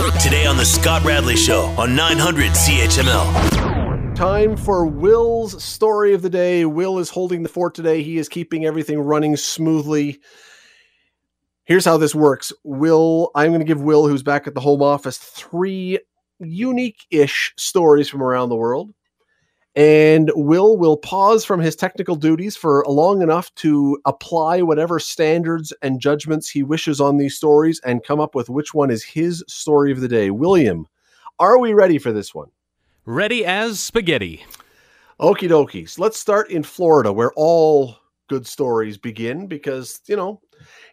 [0.00, 4.14] Today on The Scott Radley Show on 900 CHML.
[4.14, 6.64] Time for Will's story of the day.
[6.64, 8.02] Will is holding the fort today.
[8.02, 10.20] He is keeping everything running smoothly.
[11.64, 12.50] Here's how this works.
[12.64, 15.98] Will, I'm going to give Will, who's back at the home office, three
[16.38, 18.94] unique ish stories from around the world.
[19.76, 25.72] And Will will pause from his technical duties for long enough to apply whatever standards
[25.80, 29.44] and judgments he wishes on these stories and come up with which one is his
[29.46, 30.30] story of the day.
[30.30, 30.86] William,
[31.38, 32.48] are we ready for this one?
[33.04, 34.44] Ready as spaghetti.
[35.20, 35.98] Okie dokies.
[35.98, 37.96] Let's start in Florida, where all
[38.28, 40.40] good stories begin because, you know,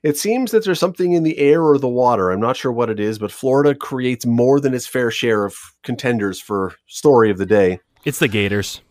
[0.03, 2.29] it seems that there's something in the air or the water.
[2.29, 5.55] I'm not sure what it is, but Florida creates more than its fair share of
[5.83, 7.79] contenders for story of the day.
[8.05, 8.81] It's the Gators.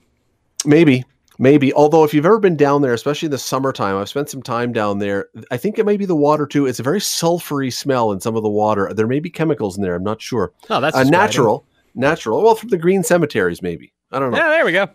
[0.64, 1.04] Maybe,
[1.38, 1.72] maybe.
[1.72, 4.72] Although, if you've ever been down there, especially in the summertime, I've spent some time
[4.72, 5.28] down there.
[5.50, 6.66] I think it may be the water too.
[6.66, 8.92] It's a very sulfury smell in some of the water.
[8.92, 9.94] There may be chemicals in there.
[9.94, 10.52] I'm not sure.
[10.70, 11.64] Oh, that's uh, natural.
[11.94, 12.42] Natural.
[12.42, 13.92] Well, from the green cemeteries, maybe.
[14.12, 14.38] I don't know.
[14.38, 14.88] Yeah, there we go.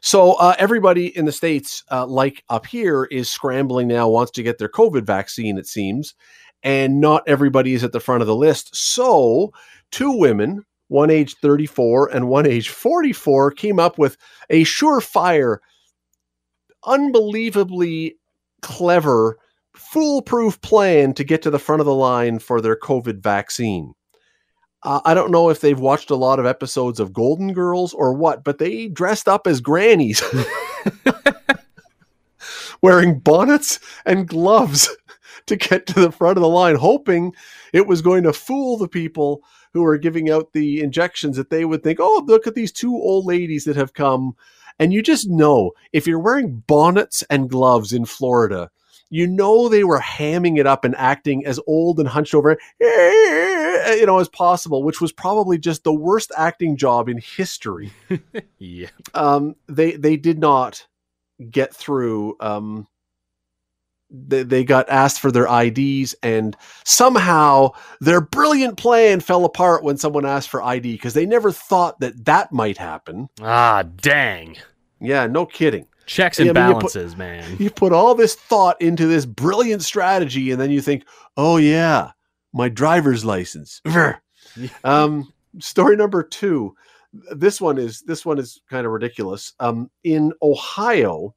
[0.00, 4.08] So uh, everybody in the states, uh, like up here, is scrambling now.
[4.08, 5.58] Wants to get their COVID vaccine.
[5.58, 6.14] It seems,
[6.62, 8.74] and not everybody is at the front of the list.
[8.74, 9.52] So
[9.90, 14.16] two women, one age 34 and one age 44, came up with
[14.50, 15.58] a surefire,
[16.84, 18.16] unbelievably
[18.60, 19.38] clever,
[19.72, 23.94] foolproof plan to get to the front of the line for their COVID vaccine.
[24.82, 28.12] Uh, I don't know if they've watched a lot of episodes of Golden Girls or
[28.12, 30.22] what, but they dressed up as grannies,
[32.82, 34.88] wearing bonnets and gloves
[35.46, 37.34] to get to the front of the line, hoping
[37.72, 41.64] it was going to fool the people who are giving out the injections that they
[41.64, 44.34] would think, oh, look at these two old ladies that have come.
[44.78, 48.70] And you just know if you're wearing bonnets and gloves in Florida,
[49.10, 54.06] you know they were hamming it up and acting as old and hunched over you
[54.06, 57.92] know as possible which was probably just the worst acting job in history
[58.58, 58.88] Yeah.
[59.12, 60.86] um they they did not
[61.50, 62.86] get through um
[64.10, 69.96] they, they got asked for their IDs and somehow their brilliant plan fell apart when
[69.96, 73.28] someone asked for ID because they never thought that that might happen.
[73.40, 74.56] Ah, dang.
[75.00, 75.86] Yeah, no kidding.
[76.06, 77.56] Checks and Yeah, I mean, you put- balances, man.
[77.58, 81.04] You put all this thought into this brilliant strategy, and then you think,
[81.36, 82.10] "Oh yeah,
[82.52, 83.80] my driver's license."
[84.84, 86.74] Um, story number two.
[87.36, 89.52] This one is this one is kind of ridiculous.
[89.60, 91.34] Um, in Ohio,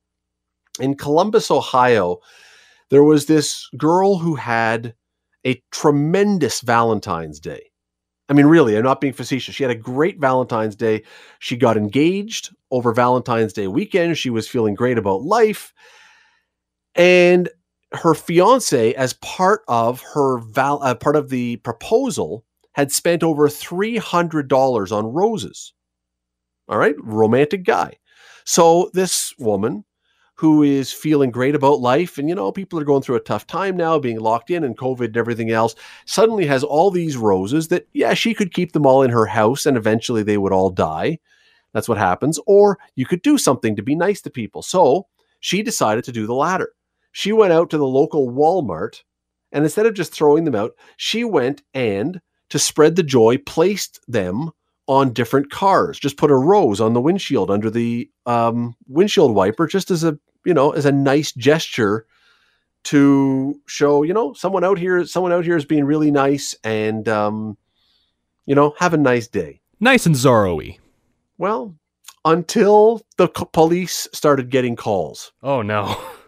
[0.79, 2.17] in Columbus, Ohio,
[2.93, 4.93] there was this girl who had
[5.47, 7.71] a tremendous Valentine's Day.
[8.29, 9.55] I mean, really, I'm not being facetious.
[9.55, 11.01] She had a great Valentine's Day.
[11.39, 14.19] She got engaged over Valentine's Day weekend.
[14.19, 15.73] She was feeling great about life.
[16.93, 17.49] And
[17.93, 23.49] her fiance, as part of her val- uh, part of the proposal, had spent over
[23.49, 25.73] $300 on roses.
[26.69, 27.97] All right, romantic guy.
[28.45, 29.83] So this woman
[30.35, 32.17] who is feeling great about life.
[32.17, 34.77] And you know people are going through a tough time now being locked in and
[34.77, 38.85] covid and everything else suddenly has all these roses that yeah she could keep them
[38.85, 41.19] all in her house and eventually they would all die.
[41.73, 42.39] That's what happens.
[42.45, 44.61] Or you could do something to be nice to people.
[44.61, 45.07] So
[45.39, 46.73] she decided to do the latter.
[47.11, 49.01] She went out to the local walmart
[49.53, 53.99] and instead of just throwing them out she went and to spread the joy placed
[54.07, 54.51] them
[54.87, 59.65] on different cars just put a rose on the windshield under the um, windshield wiper
[59.67, 62.05] just as a you know as a nice gesture
[62.83, 67.07] to show you know someone out here someone out here is being really nice and
[67.07, 67.57] um,
[68.45, 70.77] you know have a nice day Nice and Zorro-y.
[71.37, 71.75] well
[72.25, 75.97] until the police started getting calls Oh no.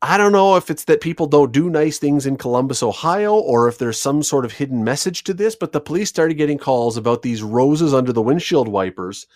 [0.00, 3.66] I don't know if it's that people don't do nice things in Columbus, Ohio, or
[3.66, 6.96] if there's some sort of hidden message to this, but the police started getting calls
[6.96, 9.26] about these roses under the windshield wipers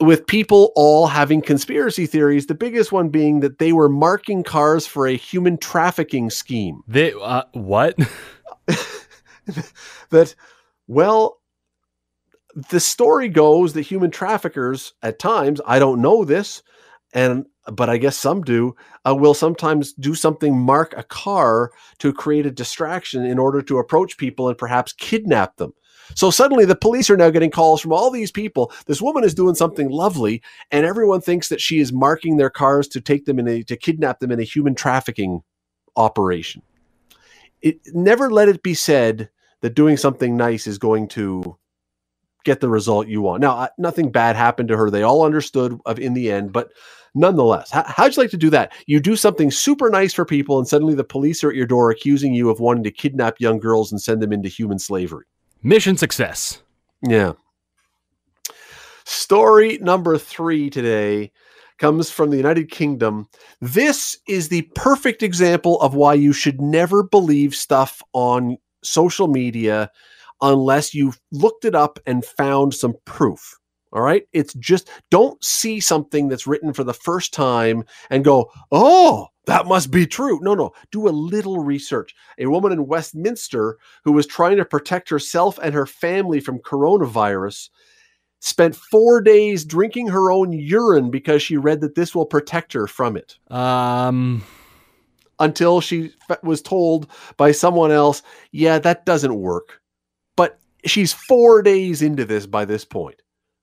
[0.00, 2.46] with people all having conspiracy theories.
[2.46, 6.82] The biggest one being that they were marking cars for a human trafficking scheme.
[6.86, 7.96] They uh, what?
[10.10, 10.34] that,
[10.86, 11.40] well,
[12.70, 16.62] the story goes that human traffickers at times, I don't know this,
[17.14, 18.76] and but I guess some do,
[19.08, 23.78] uh, will sometimes do something, mark a car to create a distraction in order to
[23.78, 25.72] approach people and perhaps kidnap them.
[26.14, 28.70] So suddenly the police are now getting calls from all these people.
[28.84, 32.86] This woman is doing something lovely, and everyone thinks that she is marking their cars
[32.88, 35.42] to take them in a to kidnap them in a human trafficking
[35.96, 36.60] operation.
[37.62, 39.30] It never let it be said
[39.62, 41.56] that doing something nice is going to
[42.44, 43.40] get the result you want.
[43.40, 44.90] Now, nothing bad happened to her.
[44.90, 46.70] They all understood of in the end, but
[47.14, 48.72] nonetheless, how, how'd you like to do that?
[48.86, 51.90] You do something super nice for people, and suddenly the police are at your door
[51.90, 55.24] accusing you of wanting to kidnap young girls and send them into human slavery.
[55.62, 56.62] Mission success.
[57.02, 57.32] Yeah.
[59.04, 61.32] Story number three today
[61.78, 63.28] comes from the United Kingdom.
[63.60, 69.90] This is the perfect example of why you should never believe stuff on social media
[70.44, 73.56] unless you've looked it up and found some proof.
[73.92, 74.24] All right.
[74.32, 79.66] It's just don't see something that's written for the first time and go, oh, that
[79.66, 80.40] must be true.
[80.42, 80.72] No, no.
[80.90, 82.14] Do a little research.
[82.38, 87.70] A woman in Westminster who was trying to protect herself and her family from coronavirus
[88.40, 92.86] spent four days drinking her own urine because she read that this will protect her
[92.86, 94.42] from it Um,
[95.38, 96.12] until she
[96.42, 99.80] was told by someone else, yeah, that doesn't work.
[100.36, 103.20] But she's four days into this by this point.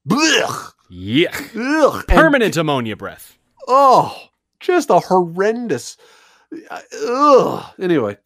[0.07, 0.71] Blech!
[0.89, 1.35] yeah.
[1.55, 1.95] Ugh!
[1.95, 3.37] And- Permanent ammonia breath.
[3.67, 4.17] oh,
[4.59, 5.97] just a horrendous.
[6.69, 7.65] uh, Ugh.
[7.79, 8.17] Anyway,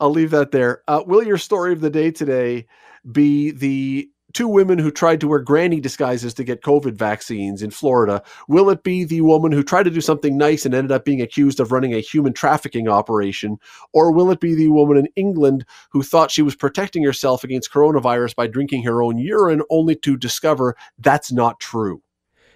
[0.00, 0.82] I'll leave that there.
[0.88, 2.66] Uh, will your story of the day today
[3.10, 7.70] be the two women who tried to wear granny disguises to get COVID vaccines in
[7.70, 8.22] Florida?
[8.48, 11.22] Will it be the woman who tried to do something nice and ended up being
[11.22, 13.58] accused of running a human trafficking operation?
[13.92, 17.72] Or will it be the woman in England who thought she was protecting herself against
[17.72, 22.02] coronavirus by drinking her own urine only to discover that's not true?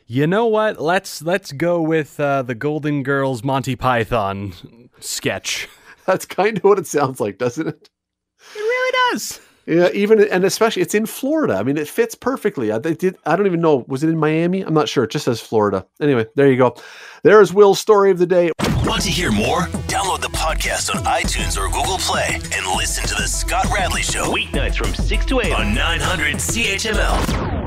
[0.07, 0.81] You know what?
[0.81, 5.69] Let's let's go with uh, the Golden Girls Monty Python sketch.
[6.07, 7.91] That's kind of what it sounds like, doesn't it?
[8.55, 9.41] It really does.
[9.69, 11.55] Yeah, even and especially it's in Florida.
[11.57, 12.73] I mean, it fits perfectly.
[12.73, 13.19] I, they did.
[13.27, 13.85] I don't even know.
[13.87, 14.63] Was it in Miami?
[14.63, 15.05] I'm not sure.
[15.05, 15.87] It just says Florida.
[16.01, 16.75] Anyway, there you go.
[17.23, 18.51] There's Will's story of the day.
[18.85, 19.63] Want to hear more?
[19.87, 24.33] Download the podcast on iTunes or Google Play and listen to The Scott Radley Show
[24.33, 27.58] Weeknights from 6 to 8 on 900 CHML.